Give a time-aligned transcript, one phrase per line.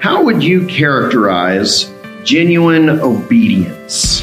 [0.00, 1.92] how would you characterize
[2.24, 4.22] genuine obedience?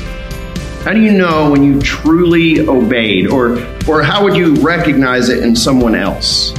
[0.84, 3.28] How do you know when you truly obeyed?
[3.28, 6.52] Or, or how would you recognize it in someone else?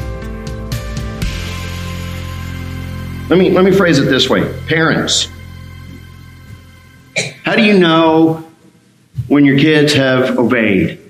[3.29, 5.29] Let me, let me phrase it this way Parents,
[7.43, 8.48] how do you know
[9.27, 11.00] when your kids have obeyed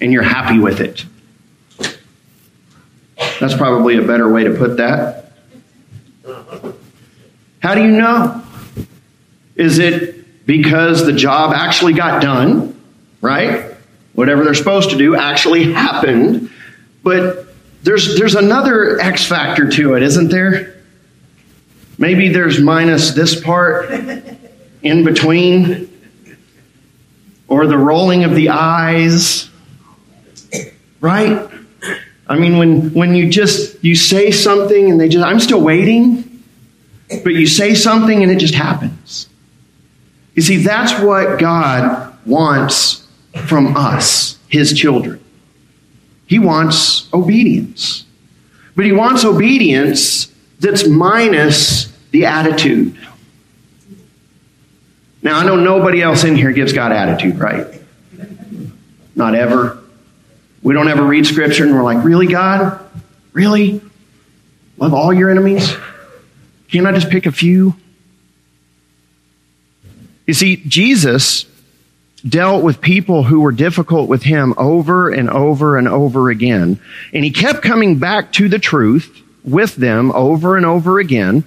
[0.00, 1.04] and you're happy with it?
[3.40, 5.21] That's probably a better way to put that.
[7.62, 8.42] How do you know?
[9.54, 12.80] Is it because the job actually got done,
[13.20, 13.76] right?
[14.14, 16.50] Whatever they're supposed to do actually happened.
[17.04, 20.82] But there's, there's another X factor to it, isn't there?
[21.98, 23.90] Maybe there's minus this part
[24.82, 25.88] in between,
[27.46, 29.48] or the rolling of the eyes,
[31.00, 31.48] right?
[32.26, 36.31] I mean, when, when you just, you say something and they just, I'm still waiting,
[37.22, 39.28] but you say something and it just happens.
[40.34, 43.06] You see, that's what God wants
[43.46, 45.22] from us, His children.
[46.26, 48.06] He wants obedience.
[48.74, 52.96] But He wants obedience that's minus the attitude.
[55.22, 57.66] Now, I know nobody else in here gives God attitude, right?
[59.14, 59.78] Not ever.
[60.62, 62.78] We don't ever read scripture and we're like, really, God?
[63.32, 63.80] Really?
[64.78, 65.76] Love all your enemies?
[66.72, 67.76] Can't I just pick a few?
[70.26, 71.44] You see, Jesus
[72.26, 76.80] dealt with people who were difficult with him over and over and over again.
[77.12, 81.44] And he kept coming back to the truth with them over and over again.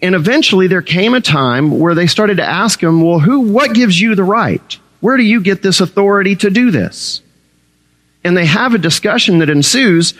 [0.00, 3.74] And eventually there came a time where they started to ask him, well, who, what
[3.74, 4.78] gives you the right?
[5.00, 7.22] Where do you get this authority to do this?
[8.24, 10.14] And they have a discussion that ensues,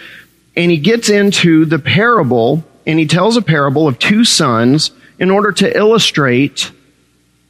[0.54, 5.30] and he gets into the parable, and he tells a parable of two sons in
[5.30, 6.72] order to illustrate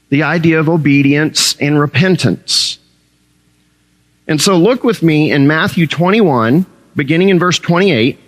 [0.08, 2.78] the idea of obedience and repentance.
[4.26, 8.18] And so look with me in Matthew 21, beginning in verse 28.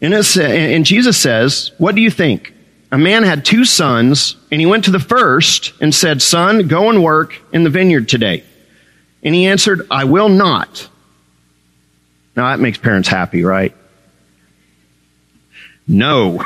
[0.00, 2.54] And, and Jesus says, What do you think?
[2.90, 6.88] A man had two sons, and he went to the first and said, Son, go
[6.88, 8.42] and work in the vineyard today.
[9.22, 10.88] And he answered, I will not.
[12.36, 13.76] Now that makes parents happy, right?
[15.90, 16.42] No.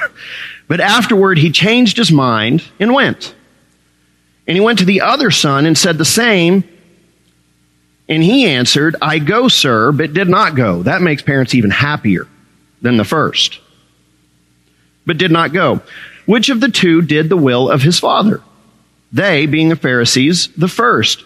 [0.67, 3.35] But afterward he changed his mind and went.
[4.47, 6.65] And he went to the other son and said the same.
[8.09, 10.83] And he answered, I go, sir, but did not go.
[10.83, 12.27] That makes parents even happier
[12.83, 13.61] than the first,
[15.07, 15.81] but did not go.
[16.27, 18.43] Which of the two did the will of his father?
[19.13, 21.23] They, being the Pharisees, the first.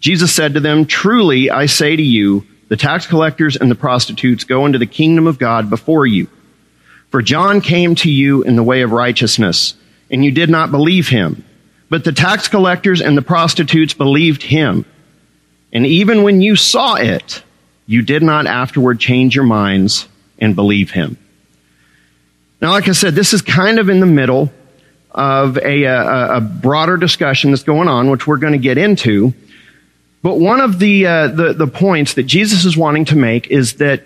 [0.00, 4.44] Jesus said to them, Truly I say to you, the tax collectors and the prostitutes
[4.44, 6.28] go into the kingdom of God before you.
[7.14, 9.76] For John came to you in the way of righteousness,
[10.10, 11.44] and you did not believe him.
[11.88, 14.84] But the tax collectors and the prostitutes believed him.
[15.72, 17.44] And even when you saw it,
[17.86, 20.08] you did not afterward change your minds
[20.40, 21.16] and believe him.
[22.60, 24.52] Now, like I said, this is kind of in the middle
[25.12, 29.32] of a, a, a broader discussion that's going on, which we're going to get into.
[30.20, 33.74] But one of the, uh, the, the points that Jesus is wanting to make is
[33.74, 34.02] that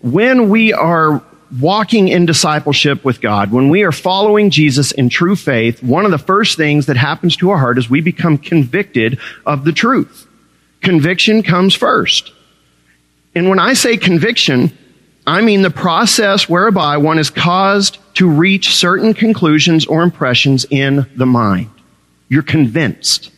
[0.00, 1.24] when we are
[1.60, 6.10] walking in discipleship with God, when we are following Jesus in true faith, one of
[6.10, 10.26] the first things that happens to our heart is we become convicted of the truth.
[10.80, 12.32] Conviction comes first.
[13.34, 14.76] And when I say conviction,
[15.26, 21.06] I mean the process whereby one is caused to reach certain conclusions or impressions in
[21.16, 21.70] the mind.
[22.28, 23.30] You're convinced.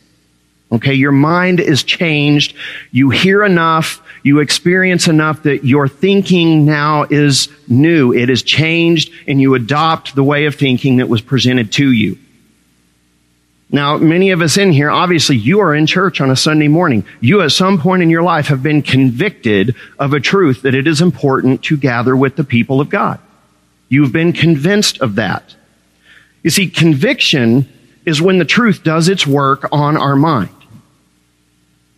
[0.71, 2.55] Okay, your mind is changed.
[2.91, 8.11] You hear enough, you experience enough that your thinking now is new.
[8.11, 12.17] It is changed and you adopt the way of thinking that was presented to you.
[13.69, 17.05] Now, many of us in here, obviously, you are in church on a Sunday morning.
[17.19, 20.87] You, at some point in your life, have been convicted of a truth that it
[20.87, 23.19] is important to gather with the people of God.
[23.89, 25.55] You've been convinced of that.
[26.43, 27.67] You see, conviction
[28.05, 30.49] is when the truth does its work on our mind.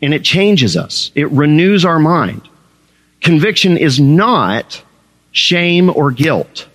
[0.01, 1.11] And it changes us.
[1.15, 2.47] It renews our mind.
[3.21, 4.83] Conviction is not
[5.31, 6.67] shame or guilt.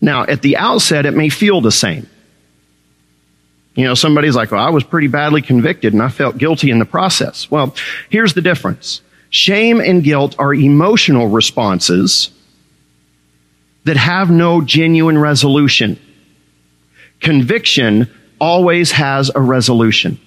[0.00, 2.08] Now, at the outset, it may feel the same.
[3.74, 6.78] You know, somebody's like, well, I was pretty badly convicted and I felt guilty in
[6.78, 7.50] the process.
[7.50, 7.74] Well,
[8.08, 9.00] here's the difference.
[9.30, 12.30] Shame and guilt are emotional responses
[13.84, 15.98] that have no genuine resolution.
[17.20, 20.18] Conviction always has a resolution.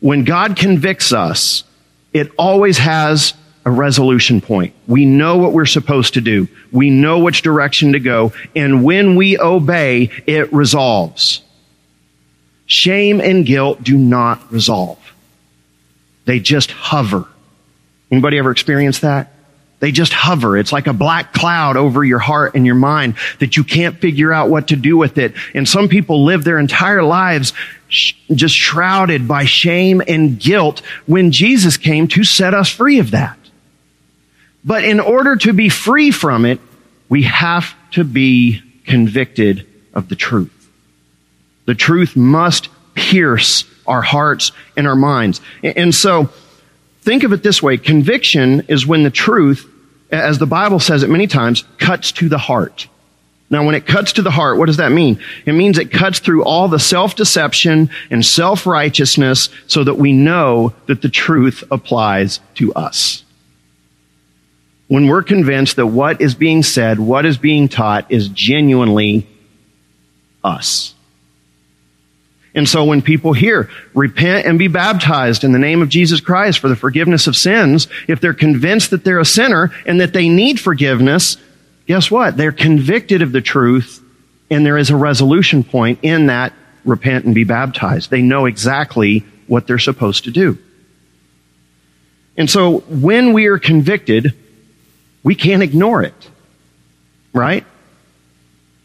[0.00, 1.64] When God convicts us,
[2.12, 3.34] it always has
[3.64, 4.74] a resolution point.
[4.86, 6.48] We know what we're supposed to do.
[6.72, 8.32] We know which direction to go.
[8.56, 11.42] And when we obey, it resolves.
[12.66, 14.98] Shame and guilt do not resolve.
[16.24, 17.26] They just hover.
[18.10, 19.31] Anybody ever experienced that?
[19.82, 20.56] They just hover.
[20.56, 24.32] It's like a black cloud over your heart and your mind that you can't figure
[24.32, 25.34] out what to do with it.
[25.54, 27.52] And some people live their entire lives
[27.88, 33.10] sh- just shrouded by shame and guilt when Jesus came to set us free of
[33.10, 33.36] that.
[34.64, 36.60] But in order to be free from it,
[37.08, 40.70] we have to be convicted of the truth.
[41.64, 45.40] The truth must pierce our hearts and our minds.
[45.64, 46.30] And so,
[47.00, 47.78] think of it this way.
[47.78, 49.70] Conviction is when the truth
[50.12, 52.86] as the Bible says it many times, cuts to the heart.
[53.50, 55.22] Now, when it cuts to the heart, what does that mean?
[55.44, 61.02] It means it cuts through all the self-deception and self-righteousness so that we know that
[61.02, 63.24] the truth applies to us.
[64.88, 69.26] When we're convinced that what is being said, what is being taught is genuinely
[70.44, 70.94] us.
[72.54, 76.58] And so when people hear, repent and be baptized in the name of Jesus Christ
[76.58, 80.28] for the forgiveness of sins, if they're convinced that they're a sinner and that they
[80.28, 81.38] need forgiveness,
[81.86, 82.36] guess what?
[82.36, 84.02] They're convicted of the truth
[84.50, 86.52] and there is a resolution point in that
[86.84, 88.10] repent and be baptized.
[88.10, 90.58] They know exactly what they're supposed to do.
[92.36, 94.34] And so when we are convicted,
[95.22, 96.30] we can't ignore it.
[97.32, 97.64] Right?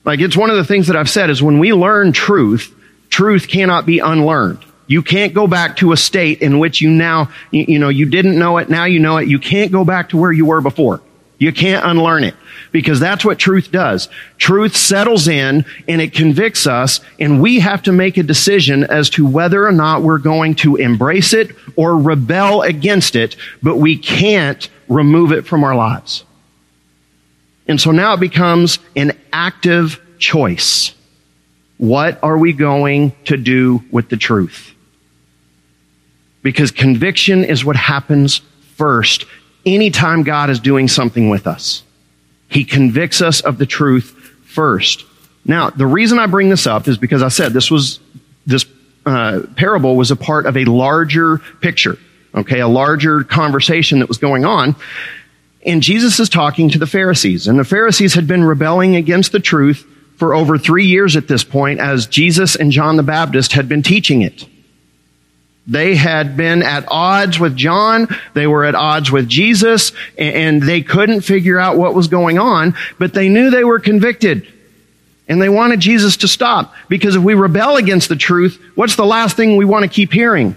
[0.06, 2.74] Like it's one of the things that I've said is when we learn truth,
[3.18, 4.64] truth cannot be unlearned.
[4.86, 8.38] You can't go back to a state in which you now, you, know, you didn't
[8.38, 9.28] know it, now you know it.
[9.28, 11.02] You can't go back to where you were before.
[11.40, 12.36] You can't unlearn it
[12.72, 14.08] because that's what truth does.
[14.38, 19.10] Truth settles in and it convicts us and we have to make a decision as
[19.12, 23.98] to whether or not we're going to embrace it or rebel against it, but we
[23.98, 26.24] can't remove it from our lives.
[27.68, 30.94] And so now it becomes an active choice.
[31.78, 34.74] What are we going to do with the truth?
[36.42, 38.42] Because conviction is what happens
[38.76, 39.26] first
[39.66, 41.84] anytime God is doing something with us.
[42.50, 44.12] He convicts us of the truth
[44.46, 45.06] first.
[45.46, 48.00] Now, the reason I bring this up is because I said this was,
[48.46, 48.66] this
[49.06, 51.98] uh, parable was a part of a larger picture,
[52.34, 54.76] okay, a larger conversation that was going on.
[55.66, 59.40] And Jesus is talking to the Pharisees, and the Pharisees had been rebelling against the
[59.40, 59.86] truth
[60.18, 63.84] for over three years at this point as Jesus and John the Baptist had been
[63.84, 64.46] teaching it.
[65.68, 68.08] They had been at odds with John.
[68.34, 72.76] They were at odds with Jesus and they couldn't figure out what was going on,
[72.98, 74.48] but they knew they were convicted.
[75.30, 79.06] And they wanted Jesus to stop because if we rebel against the truth, what's the
[79.06, 80.56] last thing we want to keep hearing?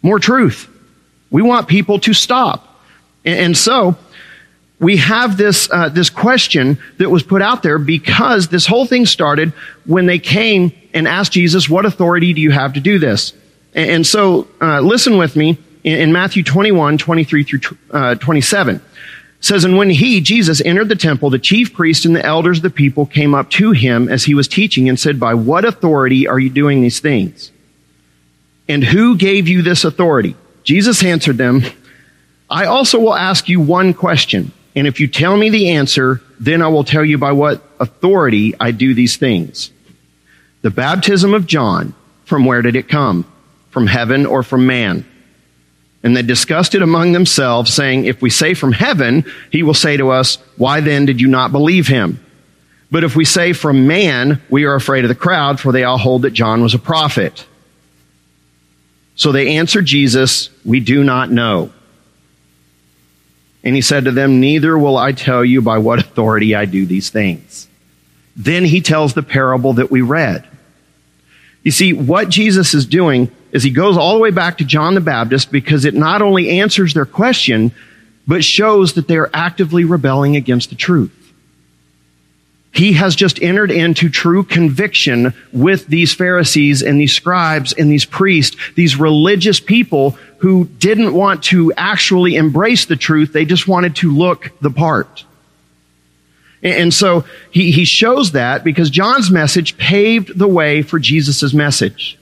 [0.00, 0.68] More truth.
[1.30, 2.80] We want people to stop.
[3.24, 3.96] And so,
[4.80, 9.06] we have this uh, this question that was put out there because this whole thing
[9.06, 9.52] started
[9.84, 13.34] when they came and asked Jesus, "What authority do you have to do this?"
[13.74, 17.60] And, and so, uh, listen with me in, in, Matthew 21, 23 through
[17.90, 18.76] uh, 27.
[18.76, 18.82] It
[19.40, 22.62] says, And when he, Jesus, entered the temple, the chief priests and the elders of
[22.62, 26.26] the people came up to him as he was teaching and said, By what authority
[26.26, 27.52] are you doing these things?
[28.68, 30.36] And who gave you this authority?
[30.62, 31.62] Jesus answered them,
[32.48, 34.52] I also will ask you one question.
[34.74, 38.54] And if you tell me the answer, then I will tell you by what authority
[38.60, 39.72] I do these things.
[40.62, 43.30] The baptism of John, from where did it come?
[43.70, 45.04] From heaven or from man?
[46.02, 49.96] And they discussed it among themselves, saying, If we say from heaven, he will say
[49.96, 52.24] to us, Why then did you not believe him?
[52.90, 55.98] But if we say from man, we are afraid of the crowd, for they all
[55.98, 57.46] hold that John was a prophet.
[59.14, 61.70] So they answered Jesus, We do not know.
[63.62, 66.86] And he said to them, Neither will I tell you by what authority I do
[66.86, 67.68] these things.
[68.36, 70.46] Then he tells the parable that we read.
[71.62, 74.94] You see, what Jesus is doing is he goes all the way back to John
[74.94, 77.72] the Baptist because it not only answers their question,
[78.26, 81.12] but shows that they are actively rebelling against the truth.
[82.72, 88.04] He has just entered into true conviction with these Pharisees and these scribes and these
[88.04, 93.32] priests, these religious people who didn't want to actually embrace the truth.
[93.32, 95.24] They just wanted to look the part.
[96.62, 102.18] And so he, he shows that because John's message paved the way for Jesus' message.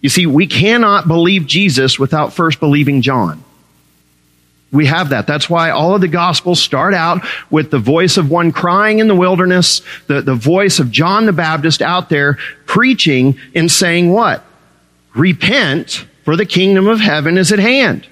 [0.00, 3.44] You see, we cannot believe Jesus without first believing John.
[4.72, 5.26] We have that.
[5.26, 9.08] That's why all of the gospels start out with the voice of one crying in
[9.08, 14.44] the wilderness, the, the voice of John the Baptist out there preaching and saying what?
[15.14, 18.06] Repent, for the kingdom of heaven is at hand.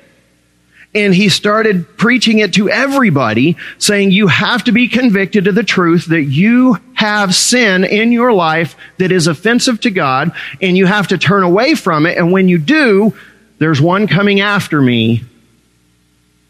[0.95, 5.63] and he started preaching it to everybody, saying you have to be convicted of the
[5.63, 10.87] truth that you have sin in your life that is offensive to God, and you
[10.87, 12.17] have to turn away from it.
[12.17, 13.15] And when you do,
[13.59, 15.25] there's one coming after me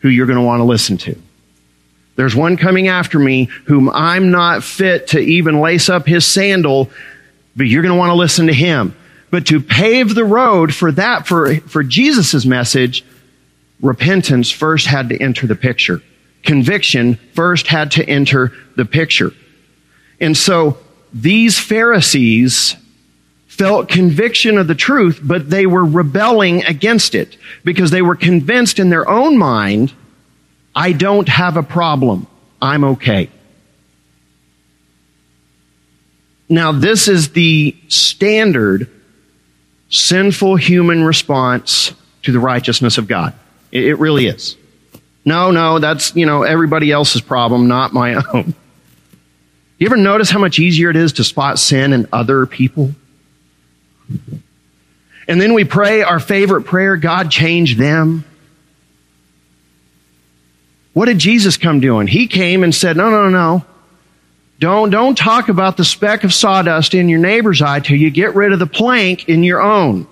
[0.01, 1.17] who you're going to want to listen to.
[2.17, 6.91] There's one coming after me whom I'm not fit to even lace up his sandal,
[7.55, 8.97] but you're going to want to listen to him.
[9.31, 13.05] But to pave the road for that, for, for Jesus' message,
[13.81, 16.03] repentance first had to enter the picture.
[16.43, 19.33] Conviction first had to enter the picture.
[20.21, 20.79] And so
[21.13, 22.75] these Pharisees
[23.59, 28.79] felt conviction of the truth, but they were rebelling against it because they were convinced
[28.79, 29.93] in their own mind,
[30.75, 32.29] I don't have a problem.
[32.63, 33.29] I'm okay.
[36.49, 38.89] Now, this is the standard
[39.91, 43.35] sinful human response to the righteousness of God.
[43.73, 44.57] It, really is.
[45.25, 48.55] No, no, that's, you know, everybody else's problem, not my own.
[49.79, 52.95] You ever notice how much easier it is to spot sin in other people?
[55.29, 58.25] And then we pray our favorite prayer, God change them.
[60.95, 62.07] What did Jesus come doing?
[62.07, 63.65] He came and said, no, no, no.
[64.59, 68.35] Don't, don't talk about the speck of sawdust in your neighbor's eye till you get
[68.35, 70.09] rid of the plank in your own.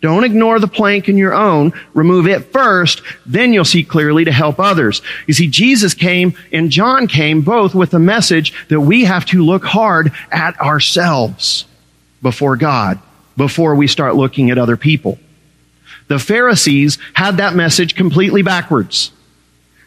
[0.00, 1.72] Don't ignore the plank in your own.
[1.94, 3.02] Remove it first.
[3.24, 5.00] Then you'll see clearly to help others.
[5.28, 9.44] You see, Jesus came and John came both with a message that we have to
[9.44, 11.66] look hard at ourselves
[12.20, 12.98] before God
[13.36, 15.18] before we start looking at other people.
[16.08, 19.12] The Pharisees had that message completely backwards.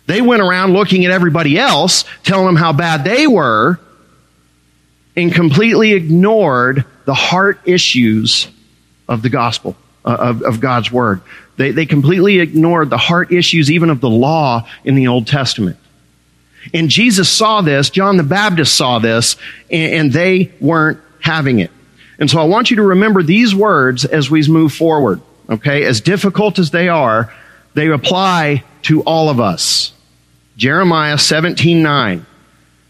[0.07, 3.79] They went around looking at everybody else, telling them how bad they were,
[5.15, 8.47] and completely ignored the heart issues
[9.07, 11.21] of the gospel, uh, of, of God's word.
[11.57, 15.77] They, they completely ignored the heart issues even of the law in the Old Testament.
[16.73, 19.37] And Jesus saw this, John the Baptist saw this,
[19.69, 21.71] and, and they weren't having it.
[22.19, 25.22] And so I want you to remember these words as we move forward.
[25.50, 25.84] Okay?
[25.84, 27.34] As difficult as they are,
[27.74, 29.93] they apply to all of us.
[30.57, 32.25] Jeremiah 17 9.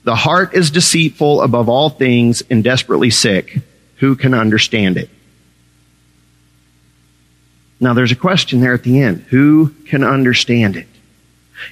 [0.04, 3.60] The heart is deceitful above all things and desperately sick.
[3.98, 5.10] Who can understand it?
[7.80, 9.26] Now there's a question there at the end.
[9.30, 10.88] Who can understand it?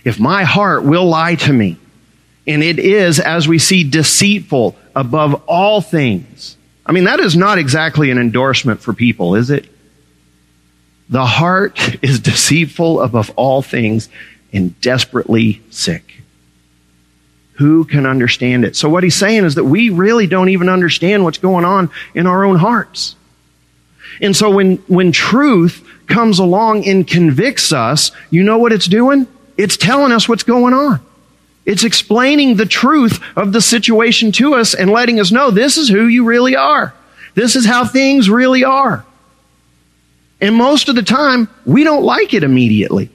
[0.04, 1.78] If my heart will lie to me,
[2.48, 6.58] and it is, as we see, deceitful above all things.
[6.86, 9.68] I mean, that is not exactly an endorsement for people, is it?
[11.10, 14.10] The heart is deceitful above all things
[14.52, 16.22] and desperately sick.
[17.54, 18.76] Who can understand it?
[18.76, 22.26] So what he's saying is that we really don't even understand what's going on in
[22.28, 23.16] our own hearts.
[24.22, 29.28] And so when, when truth comes along and convicts us, you know what it's doing?
[29.58, 31.00] It's telling us what's going on.
[31.66, 35.88] It's explaining the truth of the situation to us and letting us know this is
[35.88, 36.94] who you really are.
[37.36, 39.06] This is how things really are.
[40.42, 43.10] And most of the time, we don't like it immediately.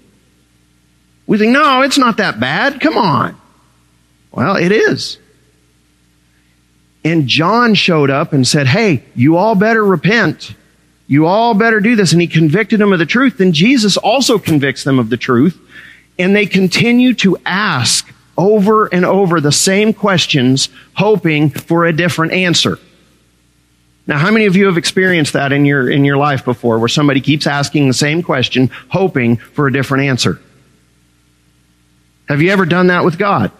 [1.26, 2.80] We think, no, it's not that bad.
[2.80, 3.38] Come on.
[4.32, 5.18] Well, it is.
[7.04, 10.54] And John showed up and said, hey, you all better repent.
[11.06, 12.12] You all better do this.
[12.12, 13.38] And he convicted them of the truth.
[13.38, 15.60] Then Jesus also convicts them of the truth.
[16.18, 22.32] And they continue to ask over and over the same questions, hoping for a different
[22.32, 22.78] answer.
[24.06, 26.88] Now, how many of you have experienced that in your, in your life before, where
[26.88, 30.40] somebody keeps asking the same question, hoping for a different answer?
[32.28, 33.50] Have you ever done that with God?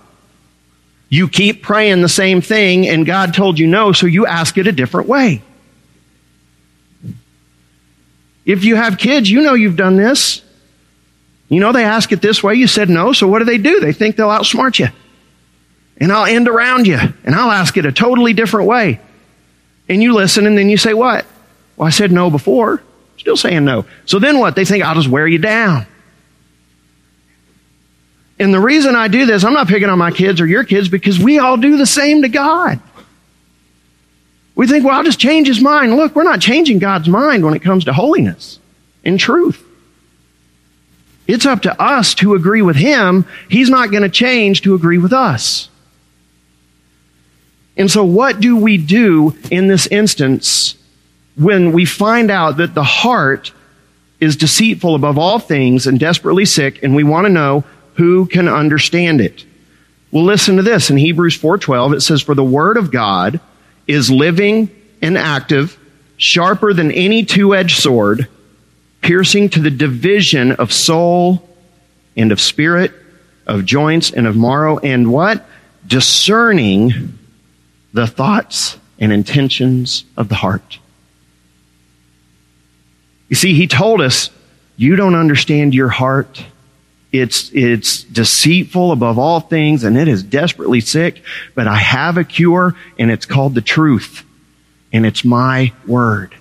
[1.11, 4.67] You keep praying the same thing and God told you no, so you ask it
[4.67, 5.43] a different way.
[8.45, 10.43] If you have kids, you know you've done this.
[11.49, 13.81] You know they ask it this way, you said no, so what do they do?
[13.81, 14.89] They think they'll outsmart you.
[15.97, 19.01] And I'll end around you, and I'll ask it a totally different way.
[19.89, 21.27] And you listen, and then you say, What?
[21.77, 22.83] Well, I said no before.
[23.17, 23.85] Still saying no.
[24.05, 24.55] So then what?
[24.55, 25.87] They think I'll just wear you down.
[28.39, 30.89] And the reason I do this, I'm not picking on my kids or your kids
[30.89, 32.81] because we all do the same to God.
[34.55, 35.97] We think, well, I'll just change his mind.
[35.97, 38.59] Look, we're not changing God's mind when it comes to holiness
[39.05, 39.65] and truth.
[41.29, 43.27] It's up to us to agree with him.
[43.51, 45.69] He's not going to change to agree with us.
[47.77, 50.75] And so, what do we do in this instance
[51.37, 53.53] when we find out that the heart
[54.19, 57.63] is deceitful above all things and desperately sick, and we want to know
[57.95, 59.45] who can understand it?
[60.11, 60.91] Well, listen to this.
[60.91, 63.39] In Hebrews 4:12 it says for the word of God
[63.87, 64.71] is living
[65.03, 65.79] and active,
[66.17, 68.27] sharper than any two-edged sword,
[69.01, 71.49] piercing to the division of soul
[72.17, 72.93] and of spirit,
[73.47, 75.47] of joints and of marrow, and what?
[75.87, 77.19] Discerning
[77.93, 80.79] the thoughts and intentions of the heart.
[83.29, 84.31] You see, he told us,
[84.77, 86.45] you don't understand your heart.
[87.11, 91.23] It's, it's deceitful above all things and it is desperately sick,
[91.55, 94.25] but I have a cure and it's called the truth
[94.93, 96.35] and it's my word.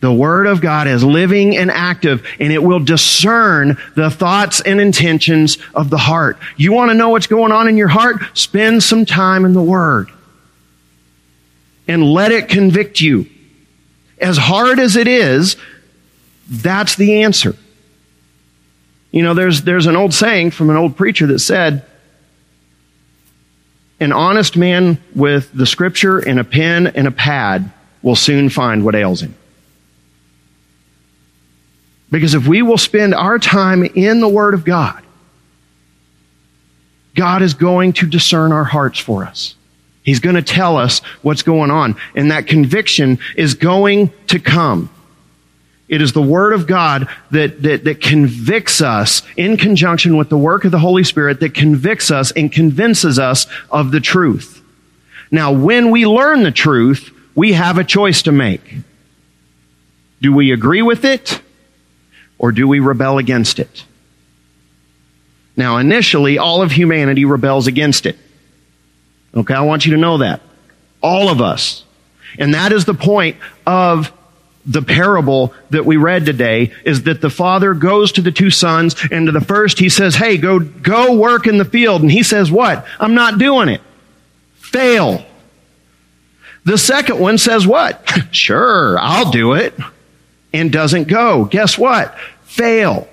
[0.00, 4.80] The Word of God is living and active, and it will discern the thoughts and
[4.80, 6.38] intentions of the heart.
[6.56, 8.16] You want to know what's going on in your heart?
[8.32, 10.10] Spend some time in the Word.
[11.86, 13.26] And let it convict you.
[14.18, 15.56] As hard as it is,
[16.48, 17.54] that's the answer.
[19.10, 21.84] You know, there's, there's an old saying from an old preacher that said,
[23.98, 27.70] an honest man with the scripture and a pen and a pad
[28.02, 29.34] will soon find what ails him.
[32.10, 35.02] Because if we will spend our time in the Word of God,
[37.14, 39.54] God is going to discern our hearts for us.
[40.02, 41.96] He's going to tell us what's going on.
[42.14, 44.90] And that conviction is going to come.
[45.88, 50.38] It is the Word of God that, that, that convicts us in conjunction with the
[50.38, 54.62] work of the Holy Spirit that convicts us and convinces us of the truth.
[55.30, 58.76] Now, when we learn the truth, we have a choice to make.
[60.22, 61.39] Do we agree with it
[62.40, 63.84] or do we rebel against it?
[65.56, 68.16] Now, initially, all of humanity rebels against it.
[69.34, 70.40] Okay, I want you to know that.
[71.02, 71.84] All of us.
[72.38, 74.10] And that is the point of
[74.64, 78.96] the parable that we read today is that the father goes to the two sons
[79.10, 82.00] and to the first he says, Hey, go, go work in the field.
[82.00, 82.86] And he says, What?
[82.98, 83.82] I'm not doing it.
[84.56, 85.26] Fail.
[86.64, 88.08] The second one says what?
[88.30, 89.74] sure, I'll do it.
[90.52, 91.44] And doesn't go.
[91.44, 92.18] Guess what?
[92.42, 93.08] Fail.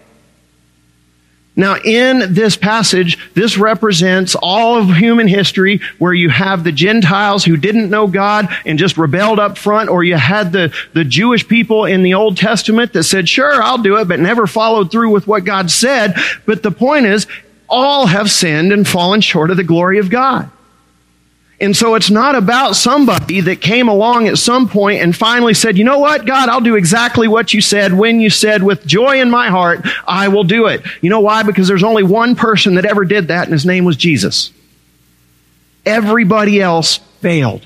[1.55, 7.43] Now, in this passage, this represents all of human history where you have the Gentiles
[7.43, 11.47] who didn't know God and just rebelled up front, or you had the, the Jewish
[11.47, 15.09] people in the Old Testament that said, sure, I'll do it, but never followed through
[15.09, 16.13] with what God said.
[16.45, 17.25] But the point is,
[17.67, 20.51] all have sinned and fallen short of the glory of God.
[21.59, 25.75] And so it's not about somebody that came along at some point and finally said,
[25.75, 29.21] you know what, God, I'll do exactly what you said when you said, with joy
[29.21, 30.83] in my heart, I will do it.
[31.01, 31.41] You know why?
[31.41, 34.51] Because there's only one person that ever did that and his name was Jesus.
[35.83, 37.65] Everybody else failed.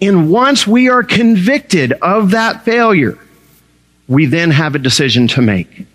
[0.00, 3.18] And once we are convicted of that failure,
[4.08, 5.86] we then have a decision to make.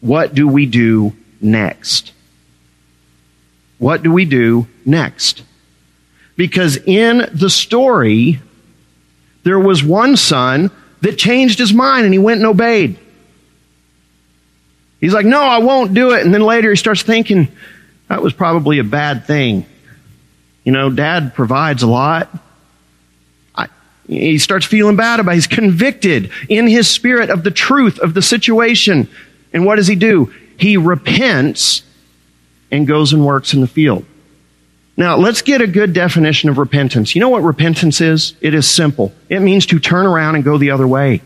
[0.00, 2.13] What do we do next?
[3.78, 5.42] What do we do next?
[6.36, 8.40] Because in the story,
[9.44, 12.98] there was one son that changed his mind and he went and obeyed.
[15.00, 16.24] He's like, no, I won't do it.
[16.24, 17.48] And then later he starts thinking,
[18.08, 19.66] that was probably a bad thing.
[20.64, 22.30] You know, dad provides a lot.
[23.54, 23.68] I,
[24.06, 25.34] he starts feeling bad about it.
[25.34, 29.08] He's convicted in his spirit of the truth of the situation.
[29.52, 30.32] And what does he do?
[30.56, 31.82] He repents
[32.74, 34.04] and goes and works in the field.
[34.96, 37.14] Now, let's get a good definition of repentance.
[37.14, 38.34] You know what repentance is?
[38.40, 39.12] It is simple.
[39.28, 41.22] It means to turn around and go the other way.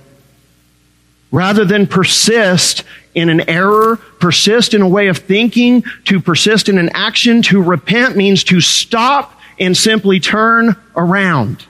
[1.31, 2.85] Rather than persist
[3.15, 7.63] in an error, persist in a way of thinking, to persist in an action, to
[7.63, 11.67] repent means to stop and simply turn around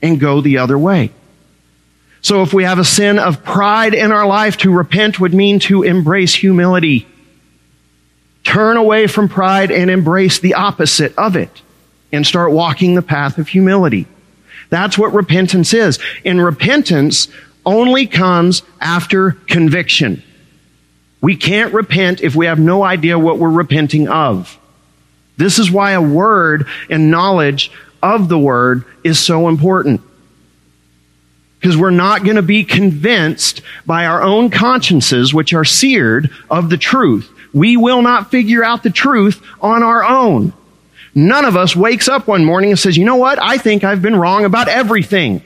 [0.00, 1.10] and go the other way.
[2.20, 5.58] So if we have a sin of pride in our life, to repent would mean
[5.60, 7.06] to embrace humility
[8.44, 11.62] Turn away from pride and embrace the opposite of it
[12.12, 14.06] and start walking the path of humility.
[14.70, 15.98] That's what repentance is.
[16.24, 17.28] And repentance
[17.64, 20.22] only comes after conviction.
[21.20, 24.58] We can't repent if we have no idea what we're repenting of.
[25.36, 27.70] This is why a word and knowledge
[28.02, 30.00] of the word is so important.
[31.60, 36.70] Because we're not going to be convinced by our own consciences, which are seared of
[36.70, 37.30] the truth.
[37.52, 40.52] We will not figure out the truth on our own.
[41.14, 43.42] None of us wakes up one morning and says, you know what?
[43.42, 45.42] I think I've been wrong about everything.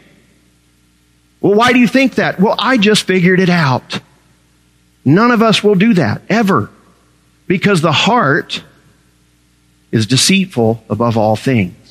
[1.41, 2.39] Well, why do you think that?
[2.41, 4.01] Well, I just figured it out.
[5.05, 6.71] None of us will do that, ever.
[7.47, 8.63] Because the heart
[9.91, 11.82] is deceitful above all things.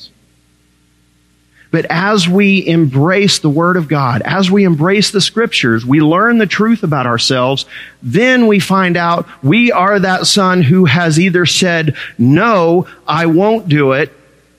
[1.72, 6.36] But as we embrace the Word of God, as we embrace the Scriptures, we learn
[6.36, 7.64] the truth about ourselves,
[8.02, 13.68] then we find out we are that son who has either said, no, I won't
[13.68, 14.12] do it,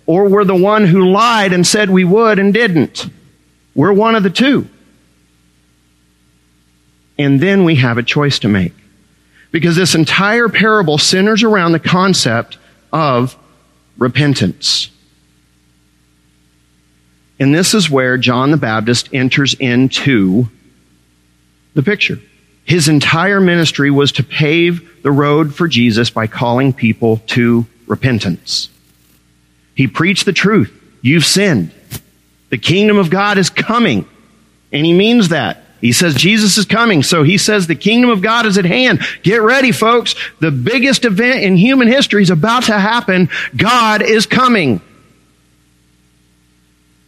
[0.08, 3.08] or we're the one who lied and said we would and didn't.
[3.76, 4.67] We're one of the two.
[7.19, 8.73] And then we have a choice to make.
[9.52, 12.58] Because this entire parable centers around the concept
[12.91, 13.38] of
[13.99, 14.89] repentance.
[17.39, 20.47] And this is where John the Baptist enters into
[21.73, 22.19] the picture.
[22.65, 28.69] His entire ministry was to pave the road for Jesus by calling people to repentance.
[29.75, 30.71] He preached the truth.
[31.01, 31.71] You've sinned.
[32.49, 34.07] The kingdom of God is coming.
[34.71, 35.63] And he means that.
[35.81, 37.03] He says Jesus is coming.
[37.03, 39.01] So he says the kingdom of God is at hand.
[39.21, 40.15] Get ready, folks.
[40.39, 43.27] The biggest event in human history is about to happen.
[43.57, 44.79] God is coming.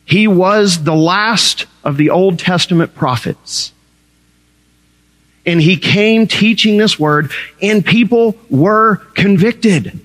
[0.06, 3.74] He was the last of the Old Testament prophets.
[5.46, 10.00] And he came teaching this word and people were convicted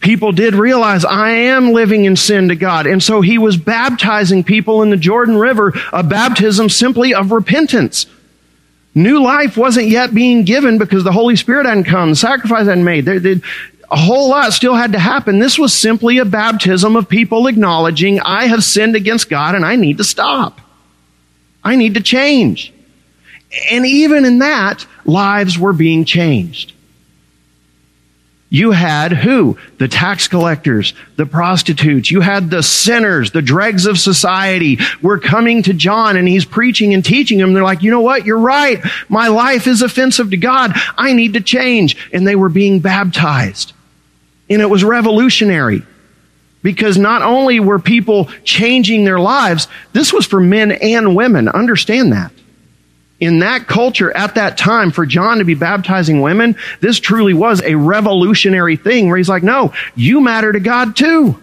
[0.00, 2.86] people did realize I am living in sin to God.
[2.86, 8.06] And so he was baptizing people in the Jordan River, a baptism simply of repentance.
[8.94, 12.84] New life wasn't yet being given because the Holy Spirit hadn't come, the sacrifice hadn't
[12.84, 13.04] made.
[13.90, 15.38] A whole lot still had to happen.
[15.38, 19.76] This was simply a baptism of people acknowledging I have sinned against God and I
[19.76, 20.60] need to stop.
[21.64, 22.72] I need to change.
[23.70, 26.74] And even in that, lives were being changed.
[28.50, 29.58] You had who?
[29.76, 32.10] The tax collectors, the prostitutes.
[32.10, 36.94] You had the sinners, the dregs of society were coming to John and he's preaching
[36.94, 37.52] and teaching them.
[37.52, 38.24] They're like, you know what?
[38.24, 38.82] You're right.
[39.08, 40.72] My life is offensive to God.
[40.96, 41.96] I need to change.
[42.12, 43.74] And they were being baptized.
[44.50, 45.82] And it was revolutionary
[46.62, 51.48] because not only were people changing their lives, this was for men and women.
[51.48, 52.32] Understand that
[53.20, 57.60] in that culture at that time for John to be baptizing women, this truly was
[57.62, 61.40] a revolutionary thing where he's like, no, you matter to God too.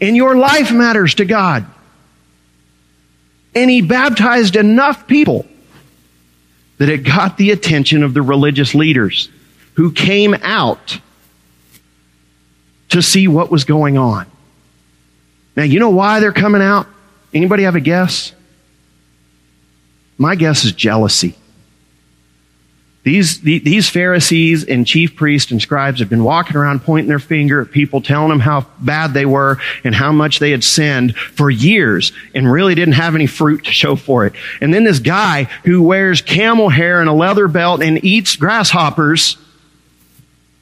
[0.00, 1.66] And your life matters to God.
[3.54, 5.46] And he baptized enough people
[6.78, 9.30] that it got the attention of the religious leaders
[9.74, 11.00] who came out
[12.90, 14.26] to see what was going on.
[15.56, 16.86] Now, you know why they're coming out?
[17.32, 18.32] Anybody have a guess?
[20.18, 21.34] My guess is jealousy.
[23.06, 27.60] These, these Pharisees and chief priests and scribes have been walking around pointing their finger
[27.60, 31.48] at people, telling them how bad they were and how much they had sinned for
[31.48, 34.32] years and really didn't have any fruit to show for it.
[34.60, 39.36] And then this guy who wears camel hair and a leather belt and eats grasshoppers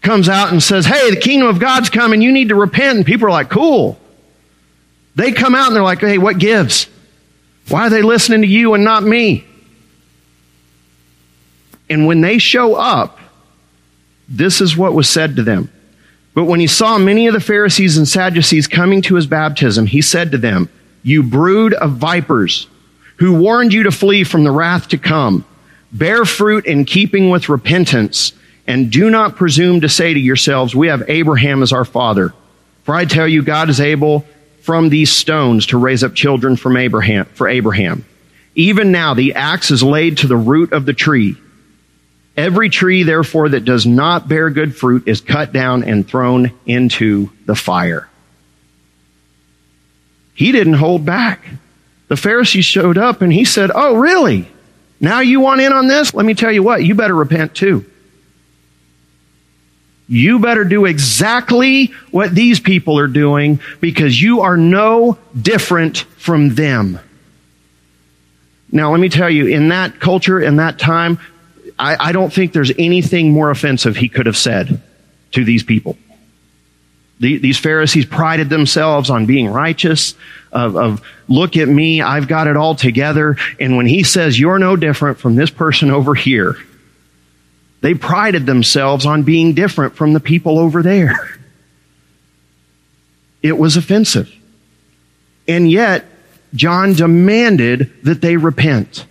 [0.05, 2.23] comes out and says, Hey, the kingdom of God's coming.
[2.23, 2.99] You need to repent.
[2.99, 3.99] And people are like, Cool.
[5.17, 6.87] They come out and they're like, Hey, what gives?
[7.69, 9.45] Why are they listening to you and not me?
[11.89, 13.19] And when they show up,
[14.29, 15.71] this is what was said to them.
[16.35, 20.03] But when he saw many of the Pharisees and Sadducees coming to his baptism, he
[20.03, 20.69] said to them,
[21.03, 22.67] You brood of vipers,
[23.17, 25.45] who warned you to flee from the wrath to come,
[25.93, 28.33] bear fruit in keeping with repentance,
[28.67, 32.33] and do not presume to say to yourselves, We have Abraham as our father.
[32.85, 34.25] For I tell you, God is able
[34.63, 38.05] from these stones to raise up children from Abraham, for Abraham.
[38.55, 41.37] Even now the axe is laid to the root of the tree.
[42.37, 47.31] Every tree, therefore, that does not bear good fruit is cut down and thrown into
[47.47, 48.09] the fire.
[50.35, 51.45] He didn't hold back.
[52.09, 54.49] The Pharisees showed up and he said, Oh, really?
[55.01, 56.15] Now you want in on this?
[56.15, 57.85] Let me tell you what, you better repent too.
[60.07, 66.55] You better do exactly what these people are doing because you are no different from
[66.55, 67.01] them.
[68.71, 71.19] Now, let me tell you, in that culture, in that time,
[71.79, 74.83] I, I, don't think there's anything more offensive he could have said
[75.33, 75.97] to these people.
[77.21, 80.15] The, these Pharisees prided themselves on being righteous,
[80.53, 83.37] of, of, look at me, I've got it all together.
[83.59, 86.57] And when he says, you're no different from this person over here,
[87.85, 91.39] they prided themselves on being different from the people over there.
[93.43, 94.35] It was offensive.
[95.47, 96.07] And yet,
[96.55, 99.05] John demanded that they repent.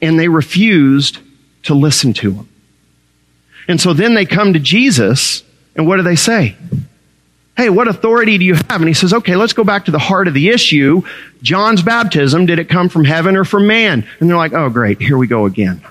[0.00, 1.18] And they refused
[1.64, 2.48] to listen to him.
[3.66, 5.42] And so then they come to Jesus,
[5.74, 6.54] and what do they say?
[7.56, 8.80] Hey, what authority do you have?
[8.80, 11.02] And he says, okay, let's go back to the heart of the issue.
[11.42, 14.06] John's baptism, did it come from heaven or from man?
[14.20, 15.82] And they're like, oh, great, here we go again.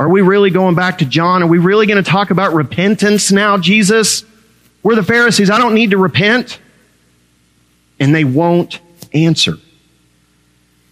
[0.00, 1.42] Are we really going back to John?
[1.42, 4.24] Are we really going to talk about repentance now, Jesus?
[4.82, 5.50] We're the Pharisees.
[5.50, 6.58] I don't need to repent.
[8.00, 8.80] And they won't
[9.12, 9.58] answer.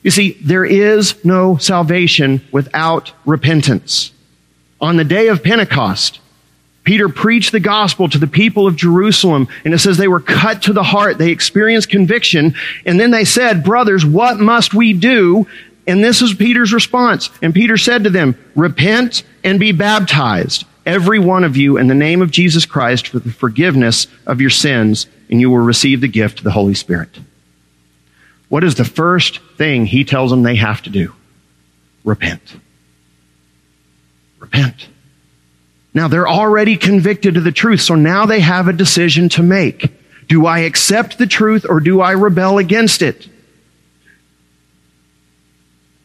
[0.03, 4.13] You see, there is no salvation without repentance.
[4.79, 6.21] On the day of Pentecost,
[6.85, 10.61] Peter preached the gospel to the people of Jerusalem, and it says they were cut
[10.65, 11.17] to the heart.
[11.17, 15.47] They experienced conviction, and then they said, Brothers, what must we do
[15.89, 17.31] and this is Peter's response.
[17.41, 21.95] And Peter said to them, Repent and be baptized, every one of you, in the
[21.95, 26.09] name of Jesus Christ for the forgiveness of your sins, and you will receive the
[26.09, 27.19] gift of the Holy Spirit.
[28.51, 31.15] What is the first thing he tells them they have to do?
[32.05, 32.57] Repent.
[34.39, 34.89] Repent.
[35.95, 39.91] Now they're already convicted of the truth, so now they have a decision to make.
[40.29, 43.27] Do I accept the truth or do I rebel against it?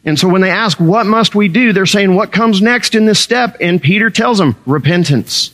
[0.04, 1.72] And so when they ask, what must we do?
[1.72, 3.56] They're saying, what comes next in this step?
[3.60, 5.50] And Peter tells them, repentance.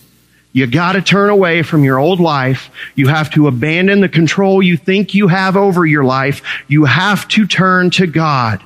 [0.53, 2.71] You gotta turn away from your old life.
[2.97, 6.43] You have to abandon the control you think you have over your life.
[6.67, 8.61] You have to turn to God.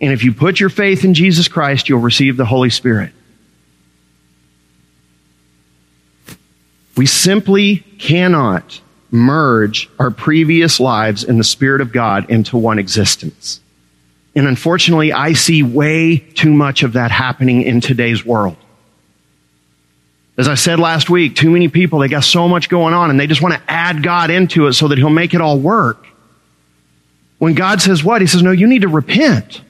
[0.00, 3.12] And if you put your faith in Jesus Christ, you'll receive the Holy Spirit.
[6.96, 13.60] We simply cannot merge our previous lives in the Spirit of God into one existence.
[14.34, 18.56] And unfortunately, I see way too much of that happening in today's world.
[20.38, 23.18] As I said last week, too many people, they got so much going on and
[23.18, 26.06] they just want to add God into it so that He'll make it all work.
[27.38, 28.20] When God says what?
[28.20, 29.62] He says, no, you need to repent.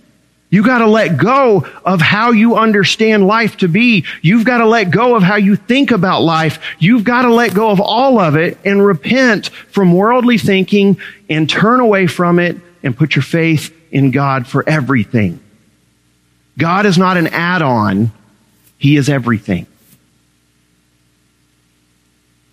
[0.51, 4.05] You got to let go of how you understand life to be.
[4.21, 6.59] You've got to let go of how you think about life.
[6.81, 11.49] You've got to let go of all of it and repent from worldly thinking and
[11.49, 15.41] turn away from it and put your faith in God for everything.
[16.59, 18.13] God is not an add-on.
[18.79, 19.67] He is everything.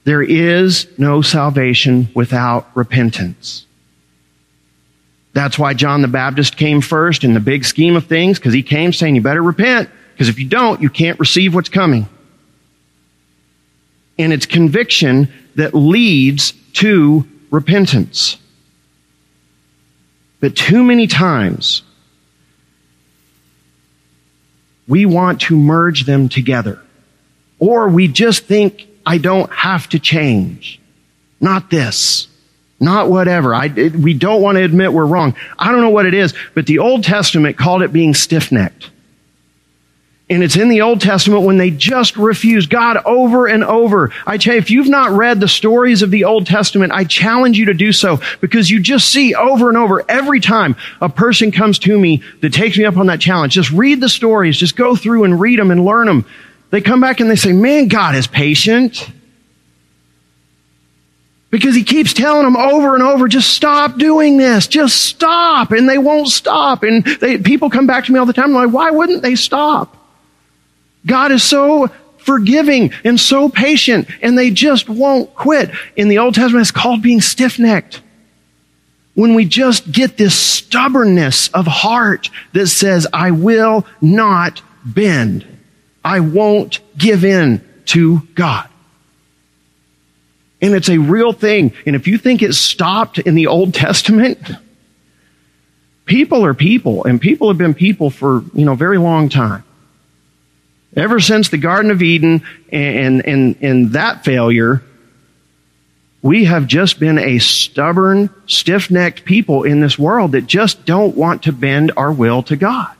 [0.04, 3.65] There is no salvation without repentance.
[5.34, 8.63] That's why John the Baptist came first in the big scheme of things, because he
[8.63, 12.08] came saying, you better repent, because if you don't, you can't receive what's coming.
[14.17, 18.38] And it's conviction that leads to repentance.
[20.39, 21.82] But too many times,
[24.88, 26.82] we want to merge them together.
[27.60, 30.80] Or we just think, I don't have to change.
[31.41, 32.28] Not this.
[32.80, 33.56] Not whatever.
[33.56, 35.36] I, it, we don't want to admit we're wrong.
[35.58, 38.91] I don't know what it is, but the Old Testament called it being stiff-necked.
[40.30, 44.12] And it's in the Old Testament when they just refuse God over and over.
[44.26, 47.58] I tell you, if you've not read the stories of the Old Testament, I challenge
[47.58, 51.50] you to do so because you just see over and over every time a person
[51.52, 53.54] comes to me that takes me up on that challenge.
[53.54, 54.58] Just read the stories.
[54.58, 56.26] Just go through and read them and learn them.
[56.72, 59.10] They come back and they say, man, God is patient.
[61.50, 64.68] Because he keeps telling them over and over, just stop doing this.
[64.68, 65.72] Just stop.
[65.72, 66.84] And they won't stop.
[66.84, 68.52] And they, people come back to me all the time.
[68.52, 69.97] Like, why wouldn't they stop?
[71.08, 75.72] God is so forgiving and so patient and they just won't quit.
[75.96, 78.02] In the Old Testament, it's called being stiff-necked.
[79.15, 85.43] When we just get this stubbornness of heart that says, I will not bend.
[86.06, 88.70] I won't give in to God.
[90.62, 91.74] And it's a real thing.
[91.86, 94.39] And if you think it stopped in the Old Testament,
[96.06, 99.63] people are people, and people have been people for, you know, very long time.
[100.98, 104.84] Ever since the Garden of Eden and, and, and that failure,
[106.22, 111.44] we have just been a stubborn, stiff-necked people in this world that just don't want
[111.44, 112.94] to bend our will to God.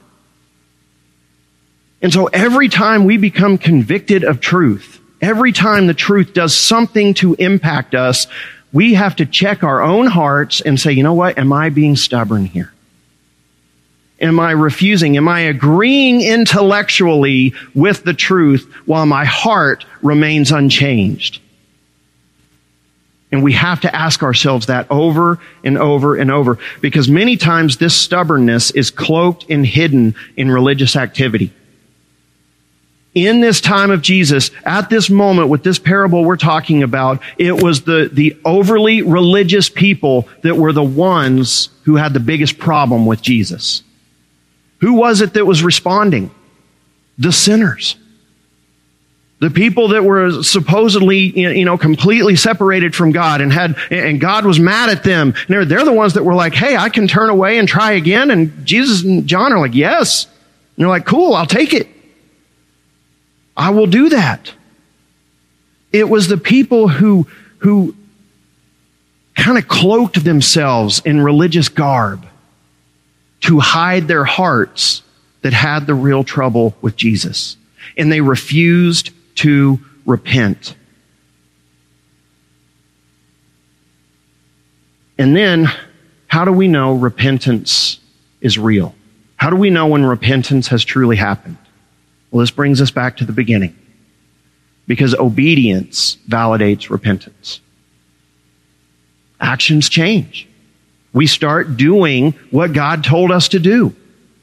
[2.02, 7.14] And so every time we become convicted of truth, Every time the truth does something
[7.16, 8.28] to impact us,
[8.72, 11.38] we have to check our own hearts and say, you know what?
[11.38, 12.72] Am I being stubborn here?
[14.20, 15.16] Am I refusing?
[15.18, 21.40] Am I agreeing intellectually with the truth while my heart remains unchanged?
[23.32, 27.78] And we have to ask ourselves that over and over and over because many times
[27.78, 31.54] this stubbornness is cloaked and hidden in religious activity
[33.26, 37.64] in this time of Jesus, at this moment with this parable we're talking about, it
[37.64, 43.08] was the, the overly religious people that were the ones who had the biggest problem
[43.08, 43.82] with Jesus.
[44.80, 46.32] Who was it that was responding?
[47.18, 47.96] The sinners.
[49.40, 54.46] The people that were supposedly, you know, completely separated from God and had, and God
[54.46, 55.30] was mad at them.
[55.30, 57.92] And they're, they're the ones that were like, hey, I can turn away and try
[57.92, 58.32] again.
[58.32, 60.26] And Jesus and John are like, yes.
[60.26, 60.34] And
[60.78, 61.88] they're like, cool, I'll take it.
[63.56, 64.54] I will do that.
[65.92, 67.28] It was the people who,
[67.60, 67.96] who
[69.36, 72.26] kind of cloaked themselves in religious garb
[73.42, 75.04] to hide their hearts
[75.42, 77.58] that had the real trouble with Jesus.
[77.96, 80.76] And they refused to repent.
[85.18, 85.68] And then,
[86.28, 88.00] how do we know repentance
[88.42, 88.94] is real?
[89.36, 91.58] How do we know when repentance has truly happened?
[92.32, 93.76] Well, this brings us back to the beginning.
[94.88, 97.62] Because obedience validates repentance.
[99.40, 100.47] Actions change.
[101.18, 103.96] We start doing what God told us to do.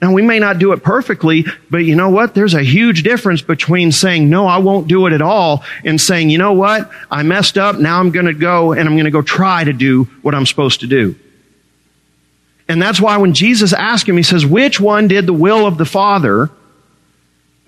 [0.02, 2.34] Now, we may not do it perfectly, but you know what?
[2.34, 6.30] There's a huge difference between saying, no, I won't do it at all, and saying,
[6.30, 6.90] you know what?
[7.12, 7.78] I messed up.
[7.78, 10.46] Now I'm going to go and I'm going to go try to do what I'm
[10.46, 11.14] supposed to do.
[12.66, 15.78] And that's why when Jesus asked him, he says, which one did the will of
[15.78, 16.50] the Father?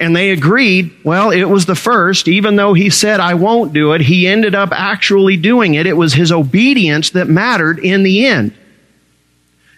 [0.01, 2.27] And they agreed, well, it was the first.
[2.27, 5.87] Even though he said, I won't do it, he ended up actually doing it.
[5.87, 8.53] It was his obedience that mattered in the end.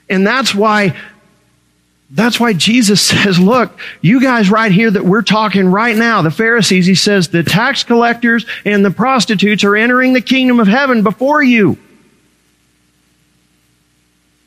[0.08, 0.94] And that's why
[2.10, 6.30] that's why Jesus says, look, you guys right here that we're talking right now, the
[6.30, 11.02] Pharisees, he says, the tax collectors and the prostitutes are entering the kingdom of heaven
[11.02, 11.78] before you.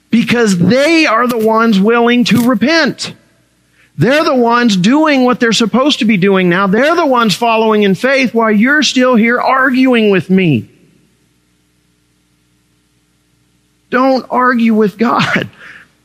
[0.09, 3.13] Because they are the ones willing to repent.
[3.97, 6.67] They're the ones doing what they're supposed to be doing now.
[6.67, 10.70] They're the ones following in faith while you're still here arguing with me.
[13.91, 15.49] Don't argue with God.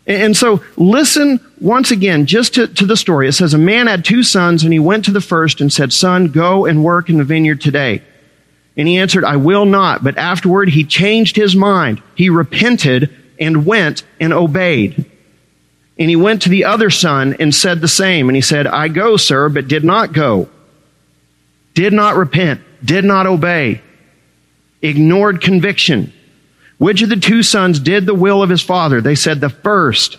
[0.07, 3.29] And so listen once again, just to, to, the story.
[3.29, 5.93] It says, a man had two sons and he went to the first and said,
[5.93, 8.03] son, go and work in the vineyard today.
[8.77, 10.05] And he answered, I will not.
[10.05, 12.03] But afterward he changed his mind.
[12.15, 15.11] He repented and went and obeyed.
[15.99, 18.29] And he went to the other son and said the same.
[18.29, 20.49] And he said, I go, sir, but did not go.
[21.75, 22.61] Did not repent.
[22.85, 23.81] Did not obey.
[24.83, 26.13] Ignored conviction.
[26.79, 29.01] Which of the two sons did the will of his father?
[29.01, 30.19] They said, the first.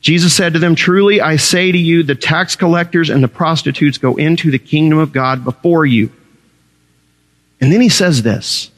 [0.00, 3.98] Jesus said to them, truly I say to you, the tax collectors and the prostitutes
[3.98, 6.10] go into the kingdom of God before you.
[7.60, 8.70] And then he says this,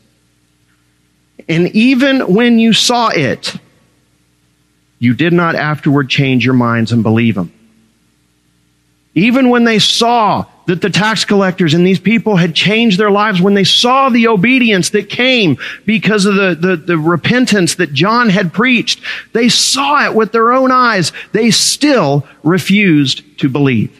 [1.48, 3.54] and even when you saw it,
[4.98, 7.52] you did not afterward change your minds and believe him.
[9.14, 13.40] Even when they saw that the tax collectors and these people had changed their lives
[13.40, 18.28] when they saw the obedience that came because of the, the, the, repentance that John
[18.28, 19.00] had preached.
[19.32, 21.12] They saw it with their own eyes.
[21.32, 23.98] They still refused to believe.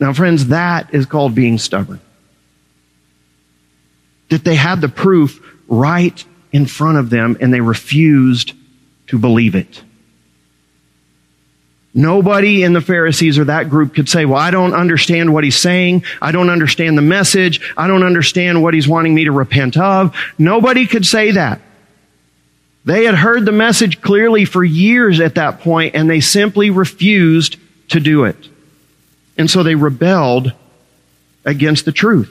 [0.00, 2.00] Now, friends, that is called being stubborn.
[4.30, 8.52] That they had the proof right in front of them and they refused
[9.08, 9.82] to believe it.
[11.96, 15.56] Nobody in the Pharisees or that group could say, well, I don't understand what he's
[15.56, 16.04] saying.
[16.20, 17.60] I don't understand the message.
[17.76, 20.14] I don't understand what he's wanting me to repent of.
[20.36, 21.60] Nobody could say that.
[22.84, 27.56] They had heard the message clearly for years at that point and they simply refused
[27.90, 28.36] to do it.
[29.38, 30.52] And so they rebelled
[31.44, 32.30] against the truth.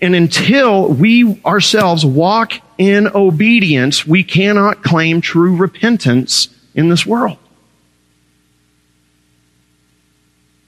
[0.00, 7.38] And until we ourselves walk in obedience, we cannot claim true repentance in this world.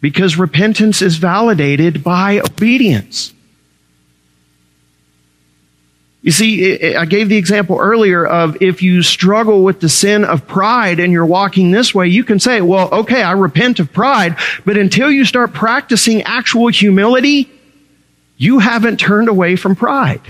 [0.00, 3.32] Because repentance is validated by obedience.
[6.22, 10.46] You see, I gave the example earlier of if you struggle with the sin of
[10.46, 14.36] pride and you're walking this way, you can say, well, okay, I repent of pride,
[14.64, 17.50] but until you start practicing actual humility,
[18.36, 20.20] you haven't turned away from pride.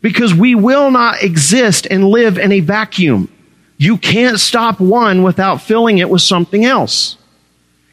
[0.00, 3.30] Because we will not exist and live in a vacuum.
[3.78, 7.16] You can't stop one without filling it with something else.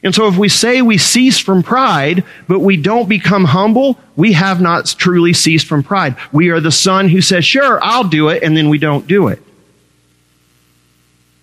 [0.03, 4.33] And so if we say we cease from pride, but we don't become humble, we
[4.33, 6.15] have not truly ceased from pride.
[6.31, 9.27] We are the son who says, sure, I'll do it, and then we don't do
[9.27, 9.39] it.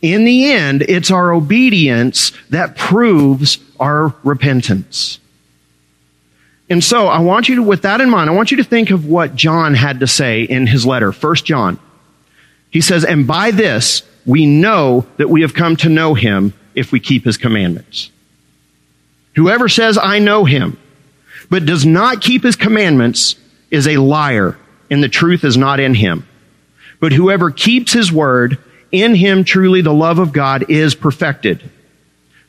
[0.02, 5.18] In the end, it's our obedience that proves our repentance.
[6.70, 8.90] And so I want you to, with that in mind, I want you to think
[8.90, 11.78] of what John had to say in his letter, 1 John.
[12.70, 16.92] He says, and by this we know that we have come to know him if
[16.92, 18.10] we keep his commandments.
[19.38, 20.76] Whoever says, I know him,
[21.48, 23.36] but does not keep his commandments
[23.70, 24.58] is a liar,
[24.90, 26.26] and the truth is not in him.
[26.98, 28.58] But whoever keeps his word,
[28.90, 31.70] in him truly the love of God is perfected.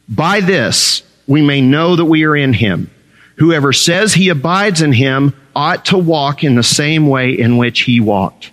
[0.08, 2.90] By this we may know that we are in him.
[3.36, 7.82] Whoever says he abides in him ought to walk in the same way in which
[7.82, 8.50] he walked.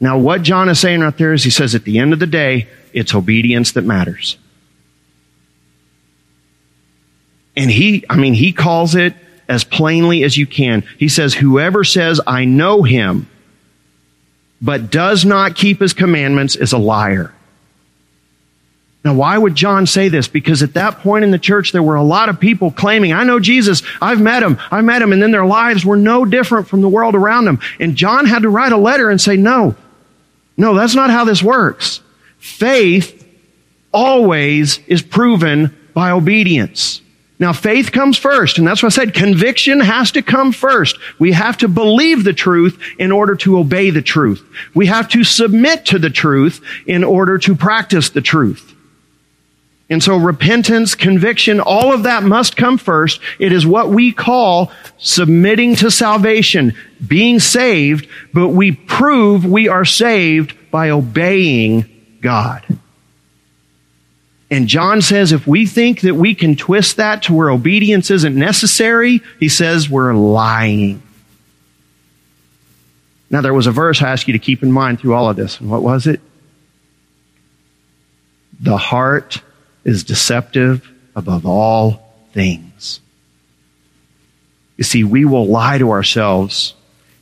[0.00, 2.26] Now, what John is saying right there is he says at the end of the
[2.26, 4.36] day, it's obedience that matters.
[7.60, 9.14] And he, I mean, he calls it
[9.46, 10.82] as plainly as you can.
[10.98, 13.28] He says, whoever says, I know him,
[14.62, 17.34] but does not keep his commandments is a liar.
[19.04, 20.26] Now, why would John say this?
[20.26, 23.24] Because at that point in the church, there were a lot of people claiming, I
[23.24, 26.66] know Jesus, I've met him, I've met him, and then their lives were no different
[26.66, 27.60] from the world around them.
[27.78, 29.74] And John had to write a letter and say, no,
[30.56, 32.00] no, that's not how this works.
[32.38, 33.26] Faith
[33.92, 37.02] always is proven by obedience.
[37.40, 39.14] Now, faith comes first, and that's what I said.
[39.14, 40.98] Conviction has to come first.
[41.18, 44.46] We have to believe the truth in order to obey the truth.
[44.74, 48.74] We have to submit to the truth in order to practice the truth.
[49.88, 53.20] And so repentance, conviction, all of that must come first.
[53.38, 56.74] It is what we call submitting to salvation,
[57.04, 61.86] being saved, but we prove we are saved by obeying
[62.20, 62.66] God.
[64.50, 68.34] And John says if we think that we can twist that to where obedience isn't
[68.34, 71.02] necessary, he says we're lying.
[73.30, 75.36] Now, there was a verse I ask you to keep in mind through all of
[75.36, 75.60] this.
[75.60, 76.20] And what was it?
[78.58, 79.40] The heart
[79.84, 83.00] is deceptive above all things.
[84.76, 86.74] You see, we will lie to ourselves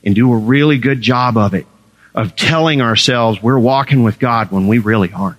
[0.03, 1.67] and do a really good job of it,
[2.15, 5.38] of telling ourselves we're walking with God when we really aren't.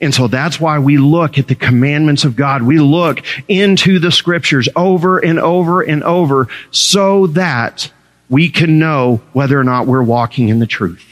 [0.00, 2.62] And so that's why we look at the commandments of God.
[2.62, 7.90] We look into the scriptures over and over and over so that
[8.30, 11.04] we can know whether or not we're walking in the truth.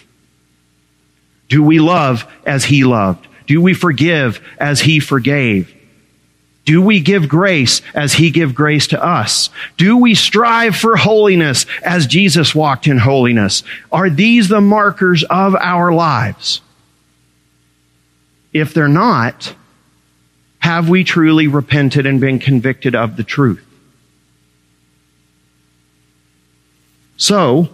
[1.49, 3.26] Do we love as he loved?
[3.47, 5.74] Do we forgive as he forgave?
[6.64, 9.49] Do we give grace as he gave grace to us?
[9.78, 13.62] Do we strive for holiness as Jesus walked in holiness?
[13.91, 16.61] Are these the markers of our lives?
[18.53, 19.55] If they're not,
[20.59, 23.65] have we truly repented and been convicted of the truth?
[27.17, 27.69] So,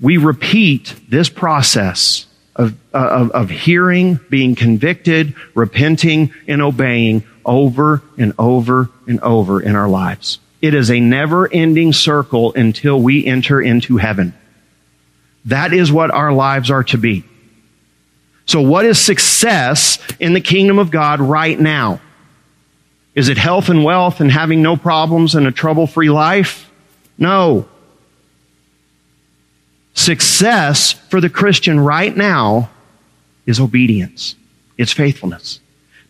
[0.00, 8.32] we repeat this process of, of, of, hearing, being convicted, repenting, and obeying over and
[8.38, 10.38] over and over in our lives.
[10.60, 14.34] It is a never ending circle until we enter into heaven.
[15.46, 17.24] That is what our lives are to be.
[18.46, 22.00] So, what is success in the kingdom of God right now?
[23.14, 26.70] Is it health and wealth and having no problems and a trouble free life?
[27.16, 27.68] No.
[29.94, 32.70] Success for the Christian right now
[33.46, 34.34] is obedience.
[34.76, 35.60] It's faithfulness.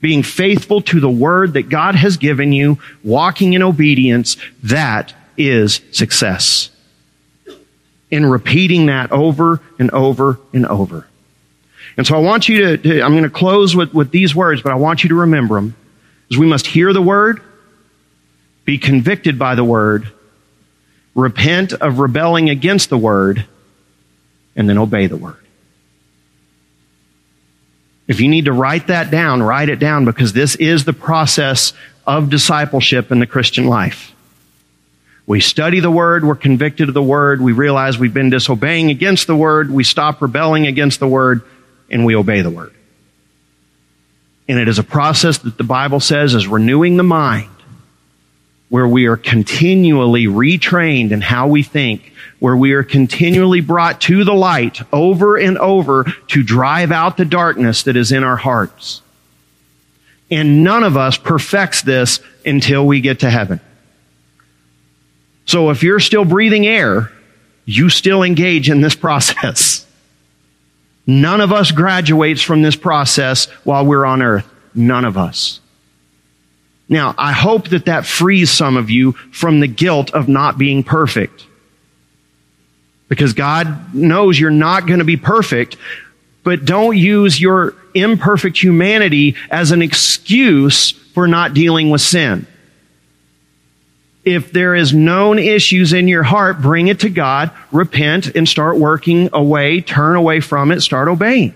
[0.01, 5.81] Being faithful to the word that God has given you, walking in obedience, that is
[5.93, 6.71] success.
[8.11, 11.07] In repeating that over and over and over.
[11.97, 14.63] And so I want you to, to I'm going to close with, with these words,
[14.63, 15.77] but I want you to remember them.
[16.31, 17.43] Is we must hear the word,
[18.65, 20.11] be convicted by the word,
[21.15, 23.45] repent of rebelling against the word,
[24.57, 25.37] and then obey the word.
[28.07, 31.73] If you need to write that down, write it down because this is the process
[32.07, 34.15] of discipleship in the Christian life.
[35.27, 39.27] We study the word, we're convicted of the word, we realize we've been disobeying against
[39.27, 41.43] the word, we stop rebelling against the word,
[41.95, 42.75] and we obey the word.
[44.49, 47.49] And it is a process that the Bible says is renewing the mind,
[48.69, 54.25] where we are continually retrained in how we think, where we are continually brought to
[54.25, 59.01] the light over and over to drive out the darkness that is in our hearts.
[60.31, 63.61] And none of us perfects this until we get to heaven.
[65.47, 67.13] So if you're still breathing air,
[67.67, 69.87] you still engage in this process.
[71.07, 74.49] None of us graduates from this process while we're on earth.
[74.75, 75.61] None of us.
[76.89, 80.83] Now, I hope that that frees some of you from the guilt of not being
[80.83, 81.47] perfect.
[83.09, 85.77] Because God knows you're not going to be perfect,
[86.43, 92.47] but don't use your imperfect humanity as an excuse for not dealing with sin.
[94.25, 98.77] If there is known issues in your heart, bring it to God, repent, and start
[98.77, 101.55] working away, turn away from it, start obeying.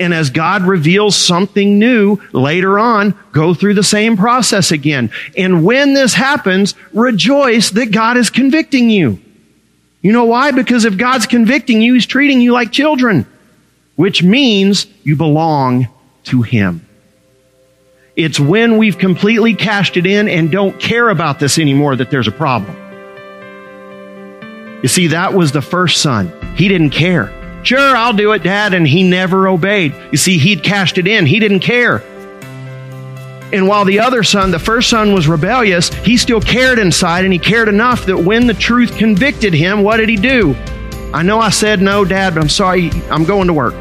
[0.00, 5.10] And as God reveals something new later on, go through the same process again.
[5.36, 9.20] And when this happens, rejoice that God is convicting you.
[10.00, 10.52] You know why?
[10.52, 13.26] Because if God's convicting you, He's treating you like children,
[13.96, 15.88] which means you belong
[16.24, 16.87] to Him.
[18.18, 22.26] It's when we've completely cashed it in and don't care about this anymore that there's
[22.26, 22.76] a problem.
[24.82, 26.32] You see, that was the first son.
[26.56, 27.32] He didn't care.
[27.62, 28.74] Sure, I'll do it, Dad.
[28.74, 29.94] And he never obeyed.
[30.10, 31.26] You see, he'd cashed it in.
[31.26, 32.02] He didn't care.
[33.52, 37.32] And while the other son, the first son, was rebellious, he still cared inside and
[37.32, 40.56] he cared enough that when the truth convicted him, what did he do?
[41.14, 42.90] I know I said no, Dad, but I'm sorry.
[43.10, 43.74] I'm going to work.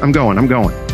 [0.00, 0.38] I'm going.
[0.38, 0.89] I'm going.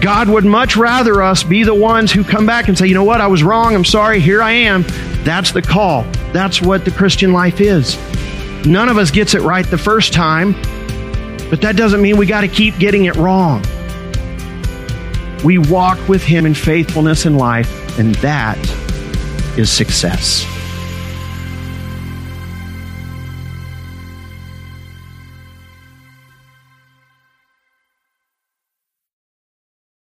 [0.00, 3.04] God would much rather us be the ones who come back and say, you know
[3.04, 4.84] what, I was wrong, I'm sorry, here I am.
[5.24, 6.04] That's the call.
[6.32, 7.98] That's what the Christian life is.
[8.64, 10.52] None of us gets it right the first time,
[11.50, 13.62] but that doesn't mean we got to keep getting it wrong.
[15.44, 18.58] We walk with Him in faithfulness in life, and that
[19.58, 20.46] is success.